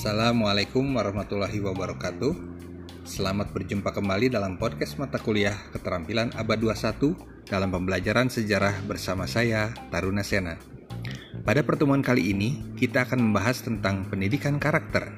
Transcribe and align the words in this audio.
Assalamualaikum 0.00 0.96
warahmatullahi 0.96 1.60
wabarakatuh 1.60 2.32
Selamat 3.04 3.52
berjumpa 3.52 3.92
kembali 3.92 4.32
dalam 4.32 4.56
podcast 4.56 4.96
mata 4.96 5.20
kuliah 5.20 5.52
keterampilan 5.76 6.32
abad 6.40 6.56
21 6.56 7.20
dalam 7.44 7.68
pembelajaran 7.68 8.32
sejarah 8.32 8.80
bersama 8.88 9.28
saya, 9.28 9.76
Taruna 9.92 10.24
Sena. 10.24 10.56
Pada 11.44 11.60
pertemuan 11.60 12.00
kali 12.00 12.32
ini, 12.32 12.72
kita 12.80 13.04
akan 13.04 13.28
membahas 13.28 13.60
tentang 13.60 14.08
pendidikan 14.08 14.56
karakter. 14.56 15.12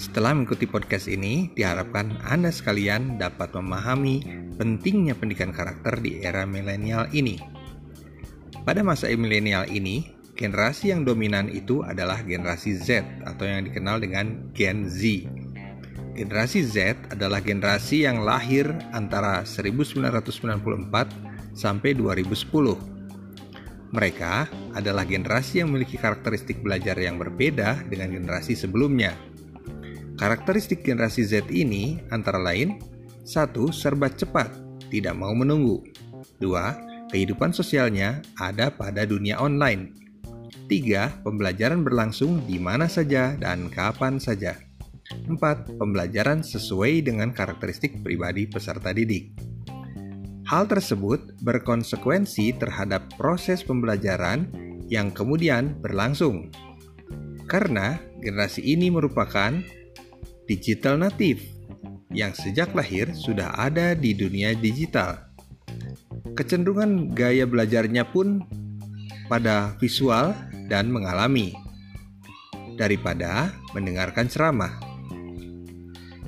Setelah 0.00 0.40
mengikuti 0.40 0.64
podcast 0.64 1.04
ini, 1.04 1.52
diharapkan 1.52 2.16
Anda 2.24 2.48
sekalian 2.48 3.20
dapat 3.20 3.52
memahami 3.52 4.24
pentingnya 4.56 5.20
pendidikan 5.20 5.52
karakter 5.52 6.00
di 6.00 6.24
era 6.24 6.48
milenial 6.48 7.12
ini. 7.12 7.36
Pada 8.64 8.80
masa 8.80 9.12
milenial 9.12 9.68
ini, 9.68 10.21
Generasi 10.42 10.90
yang 10.90 11.06
dominan 11.06 11.46
itu 11.46 11.86
adalah 11.86 12.18
generasi 12.26 12.74
Z 12.74 13.06
atau 13.22 13.46
yang 13.46 13.62
dikenal 13.62 14.02
dengan 14.02 14.50
Gen 14.50 14.90
Z. 14.90 15.22
Generasi 16.18 16.66
Z 16.66 16.98
adalah 17.14 17.38
generasi 17.38 18.02
yang 18.02 18.26
lahir 18.26 18.66
antara 18.90 19.46
1994 19.46 21.54
sampai 21.54 21.94
2010. 21.94 22.34
Mereka 23.94 24.50
adalah 24.74 25.06
generasi 25.06 25.62
yang 25.62 25.70
memiliki 25.70 25.94
karakteristik 25.94 26.58
belajar 26.58 26.98
yang 26.98 27.22
berbeda 27.22 27.86
dengan 27.86 28.10
generasi 28.10 28.58
sebelumnya. 28.58 29.14
Karakteristik 30.18 30.82
generasi 30.82 31.22
Z 31.22 31.54
ini 31.54 32.02
antara 32.10 32.42
lain 32.42 32.82
satu 33.22 33.70
serba 33.70 34.10
cepat, 34.10 34.50
tidak 34.90 35.14
mau 35.14 35.38
menunggu. 35.38 35.86
Dua, 36.42 36.74
kehidupan 37.14 37.54
sosialnya 37.54 38.26
ada 38.42 38.74
pada 38.74 39.06
dunia 39.06 39.38
online. 39.38 40.01
Tiga, 40.68 41.12
pembelajaran 41.24 41.84
berlangsung 41.84 42.44
di 42.44 42.60
mana 42.60 42.88
saja 42.88 43.36
dan 43.36 43.72
kapan 43.72 44.20
saja. 44.20 44.56
Empat, 45.28 45.68
pembelajaran 45.76 46.40
sesuai 46.40 47.04
dengan 47.04 47.32
karakteristik 47.32 48.00
pribadi 48.00 48.48
peserta 48.48 48.92
didik. 48.92 49.36
Hal 50.48 50.68
tersebut 50.68 51.40
berkonsekuensi 51.40 52.60
terhadap 52.60 53.08
proses 53.16 53.64
pembelajaran 53.64 54.48
yang 54.92 55.08
kemudian 55.08 55.80
berlangsung. 55.80 56.52
Karena 57.48 57.96
generasi 58.20 58.60
ini 58.60 58.92
merupakan 58.92 59.56
digital 60.44 61.00
native 61.00 61.40
yang 62.12 62.36
sejak 62.36 62.76
lahir 62.76 63.08
sudah 63.16 63.56
ada 63.56 63.96
di 63.96 64.12
dunia 64.12 64.52
digital. 64.52 65.32
Kecenderungan 66.36 67.12
gaya 67.12 67.48
belajarnya 67.48 68.08
pun 68.12 68.44
pada 69.32 69.72
visual 69.80 70.36
dan 70.68 70.92
mengalami 70.92 71.56
daripada 72.76 73.48
mendengarkan 73.72 74.28
ceramah. 74.28 74.76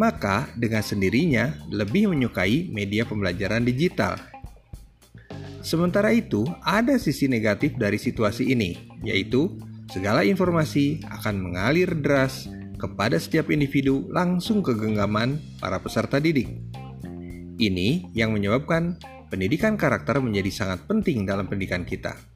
Maka 0.00 0.48
dengan 0.56 0.80
sendirinya 0.80 1.68
lebih 1.68 2.08
menyukai 2.08 2.72
media 2.72 3.04
pembelajaran 3.04 3.68
digital. 3.68 4.16
Sementara 5.60 6.12
itu, 6.16 6.48
ada 6.64 6.96
sisi 6.96 7.28
negatif 7.28 7.76
dari 7.76 8.00
situasi 8.00 8.48
ini, 8.48 8.76
yaitu 9.04 9.52
segala 9.92 10.24
informasi 10.24 11.04
akan 11.04 11.36
mengalir 11.36 11.92
deras 12.00 12.48
kepada 12.80 13.16
setiap 13.20 13.52
individu 13.52 14.08
langsung 14.12 14.64
ke 14.64 14.72
genggaman 14.72 15.40
para 15.60 15.80
peserta 15.80 16.16
didik. 16.16 16.48
Ini 17.56 18.12
yang 18.12 18.36
menyebabkan 18.36 19.00
pendidikan 19.32 19.80
karakter 19.80 20.20
menjadi 20.20 20.52
sangat 20.52 20.84
penting 20.84 21.24
dalam 21.24 21.48
pendidikan 21.48 21.82
kita. 21.88 22.35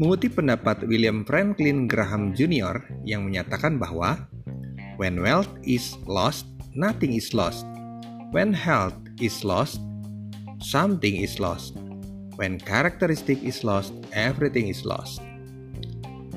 Mengutip 0.00 0.40
pendapat 0.40 0.88
William 0.88 1.28
Franklin 1.28 1.84
Graham 1.84 2.32
Jr. 2.32 2.80
yang 3.04 3.28
menyatakan 3.28 3.76
bahwa 3.76 4.24
when 4.96 5.20
wealth 5.20 5.52
is 5.60 5.92
lost, 6.08 6.48
nothing 6.72 7.12
is 7.12 7.36
lost. 7.36 7.68
When 8.32 8.56
health 8.56 8.96
is 9.20 9.44
lost, 9.44 9.76
something 10.64 11.20
is 11.20 11.36
lost. 11.36 11.76
When 12.40 12.56
characteristic 12.56 13.44
is 13.44 13.60
lost, 13.60 13.92
everything 14.16 14.72
is 14.72 14.88
lost. 14.88 15.20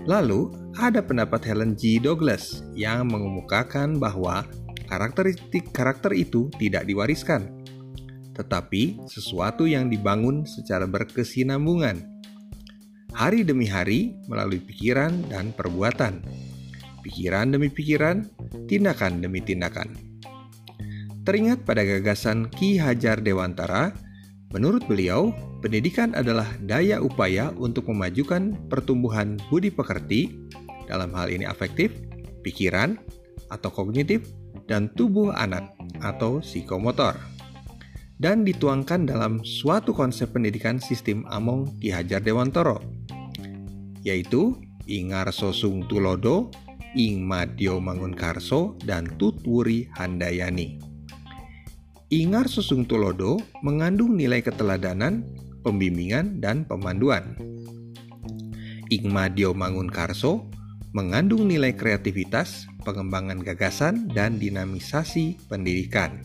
Lalu, 0.03 0.51
ada 0.75 0.99
pendapat 0.99 1.47
Helen 1.47 1.79
G. 1.79 2.03
Douglas 2.03 2.67
yang 2.75 3.07
mengemukakan 3.15 3.95
bahwa 3.95 4.43
karakteristik 4.91 5.71
karakter 5.71 6.11
itu 6.11 6.51
tidak 6.59 6.83
diwariskan, 6.83 7.47
tetapi 8.35 8.99
sesuatu 9.07 9.63
yang 9.63 9.87
dibangun 9.87 10.43
secara 10.43 10.83
berkesinambungan 10.83 12.12
hari 13.13 13.45
demi 13.45 13.69
hari 13.69 14.17
melalui 14.25 14.59
pikiran 14.59 15.13
dan 15.29 15.53
perbuatan. 15.53 16.25
Pikiran 17.05 17.53
demi 17.53 17.69
pikiran, 17.69 18.25
tindakan 18.65 19.21
demi 19.21 19.39
tindakan. 19.39 19.93
Teringat 21.23 21.63
pada 21.63 21.85
gagasan 21.87 22.51
Ki 22.51 22.75
Hajar 22.75 23.23
Dewantara, 23.23 23.95
menurut 24.51 24.83
beliau, 24.89 25.31
pendidikan 25.63 26.11
adalah 26.17 26.47
daya 26.67 26.99
upaya 26.99 27.53
untuk 27.55 27.87
memajukan 27.87 28.57
pertumbuhan 28.67 29.39
budi 29.47 29.71
pekerti, 29.71 30.35
dalam 30.89 31.15
hal 31.15 31.31
ini 31.31 31.47
afektif, 31.47 31.95
pikiran, 32.43 32.99
atau 33.47 33.71
kognitif, 33.71 34.27
dan 34.67 34.91
tubuh 34.95 35.31
anak 35.31 35.71
atau 36.03 36.43
psikomotor 36.43 37.15
dan 38.21 38.47
dituangkan 38.47 39.03
dalam 39.03 39.43
suatu 39.43 39.91
konsep 39.91 40.31
pendidikan 40.31 40.79
sistem 40.79 41.27
Among 41.27 41.67
Ki 41.83 41.91
Hajar 41.91 42.23
Dewantara 42.23 42.92
yaitu 44.03 44.59
Ingarso 44.85 45.55
Sung 45.55 45.87
Tulodo, 45.87 46.51
Ing 46.93 47.23
Madyo 47.23 47.79
Mangunkarso, 47.79 48.75
dan 48.83 49.07
Tutwuri 49.15 49.87
Handayani. 49.95 50.77
Ingarso 52.13 52.61
Sung 52.61 52.85
Tulodo 52.85 53.41
mengandung 53.65 54.13
nilai 54.19 54.43
keteladanan, 54.45 55.25
pembimbingan, 55.65 56.43
dan 56.43 56.67
pemanduan. 56.67 57.33
Ing 58.93 59.09
Madyo 59.09 59.57
Mangunkarso 59.57 60.51
mengandung 60.93 61.49
nilai 61.49 61.73
kreativitas, 61.73 62.69
pengembangan 62.85 63.41
gagasan, 63.41 64.05
dan 64.13 64.37
dinamisasi 64.37 65.41
pendidikan. 65.49 66.21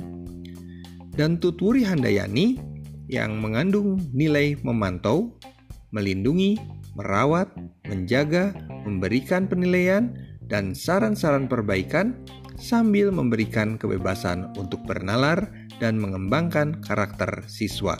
Dan 1.16 1.41
Tutwuri 1.41 1.89
Handayani 1.89 2.60
yang 3.09 3.41
mengandung 3.41 3.97
nilai 4.12 4.60
memantau, 4.60 5.41
melindungi, 5.89 6.60
merawat, 6.98 7.47
menjaga, 7.86 8.50
memberikan 8.82 9.47
penilaian, 9.47 10.12
dan 10.50 10.75
saran-saran 10.75 11.47
perbaikan 11.47 12.19
sambil 12.59 13.14
memberikan 13.14 13.78
kebebasan 13.78 14.50
untuk 14.59 14.82
bernalar 14.82 15.47
dan 15.78 15.94
mengembangkan 15.97 16.82
karakter 16.82 17.47
siswa. 17.47 17.94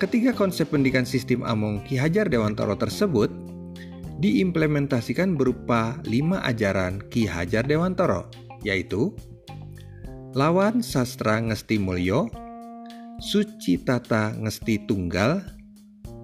Ketiga 0.00 0.34
konsep 0.34 0.72
pendidikan 0.72 1.06
sistem 1.06 1.46
Among 1.46 1.84
Ki 1.86 1.94
Hajar 1.94 2.26
Dewantara 2.26 2.74
tersebut 2.74 3.30
diimplementasikan 4.18 5.36
berupa 5.38 6.00
lima 6.08 6.42
ajaran 6.42 7.04
Ki 7.12 7.28
Hajar 7.28 7.62
Dewantara, 7.68 8.26
yaitu 8.64 9.14
Lawan 10.34 10.82
Sastra 10.82 11.38
Ngesti 11.38 11.78
Mulyo, 11.78 12.26
Suci 13.22 13.78
Tata 13.78 14.34
Ngesti 14.34 14.82
Tunggal, 14.82 15.46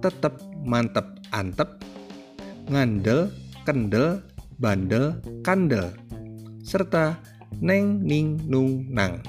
Tetep 0.01 0.41
mantep 0.65 1.05
antep, 1.29 1.77
ngandel, 2.67 3.31
kendel, 3.63 4.25
bandel, 4.57 5.17
kandel, 5.45 5.93
serta 6.65 7.17
neng, 7.61 8.01
ning, 8.01 8.41
nung, 8.49 8.85
nang. 8.89 9.21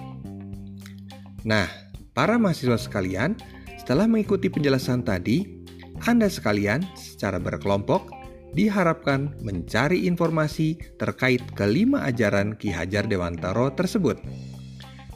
Nah, 1.44 1.68
para 2.16 2.40
mahasiswa 2.40 2.78
sekalian, 2.80 3.36
setelah 3.76 4.06
mengikuti 4.06 4.48
penjelasan 4.48 5.02
tadi, 5.02 5.64
Anda 6.06 6.30
sekalian 6.30 6.82
secara 6.96 7.38
berkelompok 7.38 8.10
diharapkan 8.52 9.32
mencari 9.40 10.04
informasi 10.06 10.76
terkait 11.00 11.40
kelima 11.56 12.04
ajaran 12.04 12.54
Ki 12.56 12.68
Hajar 12.70 13.08
Dewantara 13.08 13.72
tersebut. 13.72 14.20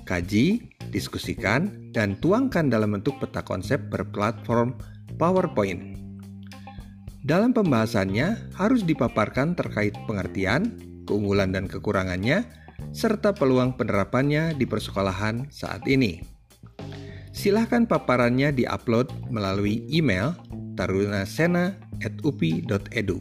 Kaji, 0.07 0.63
diskusikan, 0.95 1.91
dan 1.91 2.15
tuangkan 2.23 2.71
dalam 2.71 2.95
bentuk 2.95 3.19
peta 3.19 3.43
konsep 3.43 3.91
berplatform 3.91 4.79
PowerPoint. 5.17 5.97
Dalam 7.27 7.51
pembahasannya 7.51 8.55
harus 8.55 8.87
dipaparkan 8.87 9.59
terkait 9.59 9.99
pengertian, 10.07 10.79
keunggulan 11.11 11.51
dan 11.51 11.67
kekurangannya, 11.67 12.47
serta 12.95 13.35
peluang 13.35 13.75
penerapannya 13.75 14.55
di 14.55 14.63
persekolahan 14.63 15.51
saat 15.51 15.83
ini. 15.91 16.23
Silahkan 17.37 17.85
paparannya 17.85 18.49
diupload 18.55 19.13
melalui 19.29 19.85
email 19.93 20.33
tarunasena.upi.edu. 20.79 23.19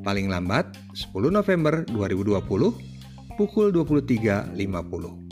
Paling 0.00 0.32
lambat 0.32 0.72
10 0.96 1.28
November 1.30 1.84
2020 1.92 3.36
pukul 3.38 3.70
23.50. 3.70 5.29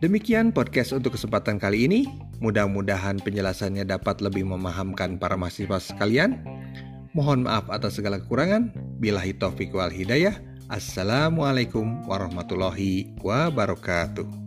Demikian 0.00 0.48
podcast 0.48 0.96
untuk 0.96 1.12
kesempatan 1.12 1.60
kali 1.60 1.84
ini. 1.84 2.08
Mudah-mudahan 2.40 3.20
penjelasannya 3.20 3.84
dapat 3.84 4.24
lebih 4.24 4.48
memahamkan 4.48 5.20
para 5.20 5.36
mahasiswa 5.36 5.76
sekalian. 5.76 6.40
Mohon 7.12 7.44
maaf 7.44 7.68
atas 7.68 8.00
segala 8.00 8.16
kekurangan. 8.16 8.72
Bilahi 8.96 9.36
taufiq 9.36 9.76
wal 9.76 9.92
hidayah. 9.92 10.40
Assalamualaikum 10.72 12.08
warahmatullahi 12.08 13.12
wabarakatuh. 13.20 14.39